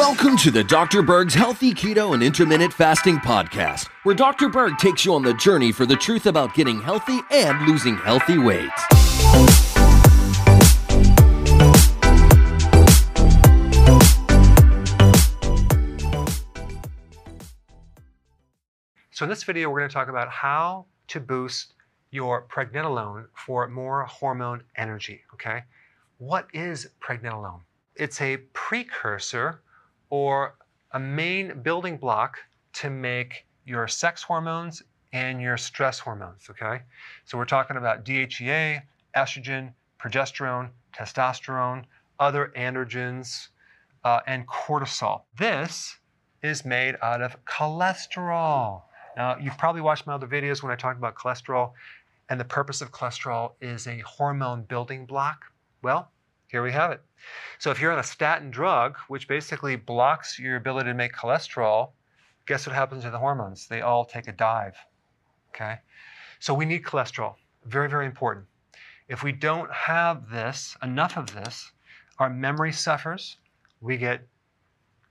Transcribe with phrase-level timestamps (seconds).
[0.00, 1.02] Welcome to the Dr.
[1.02, 4.48] Berg's Healthy Keto and Intermittent Fasting Podcast, where Dr.
[4.48, 8.38] Berg takes you on the journey for the truth about getting healthy and losing healthy
[8.38, 8.70] weight.
[19.10, 21.74] So, in this video, we're going to talk about how to boost
[22.10, 25.20] your pregnenolone for more hormone energy.
[25.34, 25.64] Okay,
[26.16, 27.60] what is pregnenolone?
[27.96, 29.60] It's a precursor
[30.10, 30.56] or
[30.92, 32.38] a main building block
[32.74, 34.82] to make your sex hormones
[35.12, 36.82] and your stress hormones, okay?
[37.24, 38.82] So we're talking about DHEA,
[39.16, 41.84] estrogen, progesterone, testosterone,
[42.18, 43.48] other androgens,
[44.04, 45.22] uh, and cortisol.
[45.38, 45.96] This
[46.42, 48.82] is made out of cholesterol.
[49.16, 51.72] Now, you've probably watched my other videos when I talked about cholesterol,
[52.28, 55.44] and the purpose of cholesterol is a hormone building block.
[55.82, 56.10] Well,
[56.50, 57.00] here we have it.
[57.58, 61.92] So if you're on a statin drug, which basically blocks your ability to make cholesterol,
[62.46, 63.68] guess what happens to the hormones?
[63.68, 64.74] They all take a dive.
[65.50, 65.76] Okay?
[66.40, 67.34] So we need cholesterol.
[67.66, 68.46] Very, very important.
[69.08, 71.70] If we don't have this, enough of this,
[72.18, 73.36] our memory suffers.
[73.80, 74.26] We get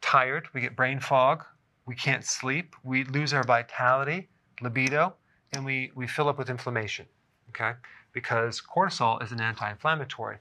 [0.00, 1.44] tired, we get brain fog,
[1.86, 4.28] we can't sleep, we lose our vitality,
[4.60, 5.14] libido,
[5.52, 7.06] and we, we fill up with inflammation.
[7.50, 7.72] Okay?
[8.12, 10.38] Because cortisol is an anti-inflammatory.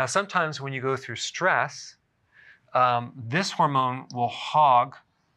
[0.00, 1.96] Now, sometimes when you go through stress,
[2.72, 4.96] um, this hormone will hog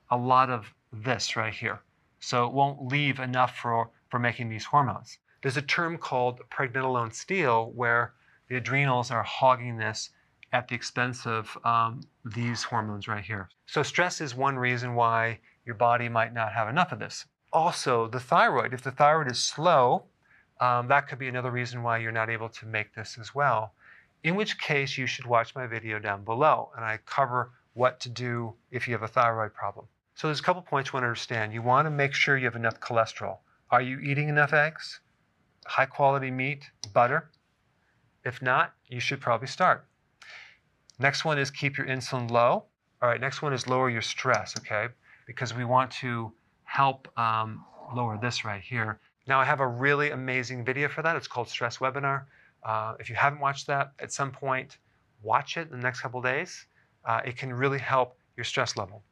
[0.10, 1.82] a lot of this right here.
[2.22, 5.18] So it won't leave enough for, for making these hormones.
[5.42, 8.14] There's a term called pregnenolone steal where
[8.48, 10.12] the adrenals are hogging this
[10.54, 13.50] at the expense of um, these hormones right here.
[13.66, 17.26] So stress is one reason why your body might not have enough of this.
[17.52, 20.06] Also, the thyroid, if the thyroid is slow,
[20.62, 23.74] um, that could be another reason why you're not able to make this as well
[24.24, 26.72] in which case you should watch my video down below.
[26.76, 29.88] And I cover what to do if you have a thyroid problem.
[30.16, 31.54] So there's a couple points you want to understand.
[31.54, 33.38] You want to make sure you have enough cholesterol.
[33.72, 35.00] Are you eating enough eggs?
[35.66, 37.30] High quality meat, butter?
[38.24, 39.86] If not, you should probably start.
[41.00, 42.66] Next one is keep your insulin low.
[43.02, 44.88] All right, next one is lower your stress, okay?
[45.26, 46.32] Because we want to
[46.64, 49.00] help um, lower this right here.
[49.28, 51.16] Now I have a really amazing video for that.
[51.16, 52.26] It's called Stress Webinar.
[52.66, 54.78] Uh, if you haven't watched that, at some point,
[55.22, 56.66] watch it in the next couple days.
[57.06, 59.04] Uh, it can really help your stress level.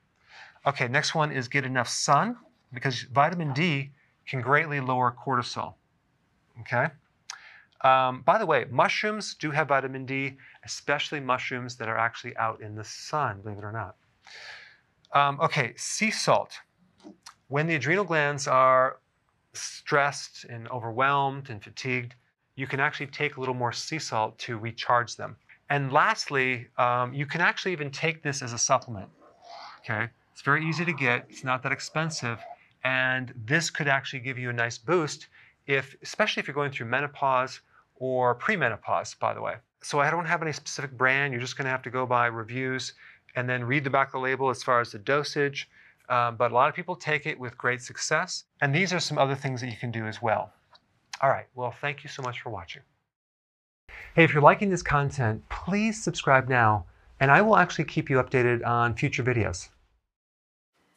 [0.66, 2.38] Okay, next one is get enough sun
[2.74, 3.92] because vitamin D
[4.28, 5.74] can greatly lower cortisol.
[6.62, 6.88] Okay?
[7.84, 12.62] Um, by the way, mushrooms do have vitamin D, especially mushrooms that are actually out
[12.62, 13.96] in the sun, believe it or not.
[15.14, 16.60] Um, okay, sea salt.
[17.48, 19.00] When the adrenal glands are
[19.54, 22.14] stressed and overwhelmed and fatigued,
[22.62, 25.36] you can actually take a little more sea salt to recharge them.
[25.72, 29.10] And lastly, um, you can actually even take this as a supplement.
[29.80, 31.26] Okay, it's very easy to get.
[31.28, 32.38] It's not that expensive,
[32.84, 35.28] and this could actually give you a nice boost
[35.66, 37.62] if, especially if you're going through menopause
[37.96, 39.18] or premenopause.
[39.18, 41.34] By the way, so I don't have any specific brand.
[41.34, 42.94] You're just going to have to go by reviews
[43.36, 45.68] and then read the back of the label as far as the dosage.
[46.10, 48.44] Um, but a lot of people take it with great success.
[48.62, 50.54] And these are some other things that you can do as well.
[51.22, 52.82] All right, well, thank you so much for watching.
[54.16, 56.86] Hey, if you're liking this content, please subscribe now,
[57.20, 59.70] and I will actually keep you updated on future videos.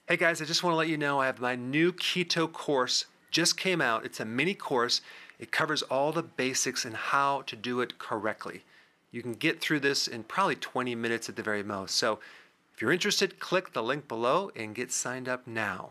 [0.08, 3.06] Hey guys, I just want to let you know I have my new keto course
[3.30, 4.04] just came out.
[4.04, 5.00] It's a mini course.
[5.38, 8.62] It covers all the basics and how to do it correctly.
[9.10, 11.96] You can get through this in probably 20 minutes at the very most.
[11.96, 12.20] So
[12.72, 15.90] if you're interested, click the link below and get signed up now.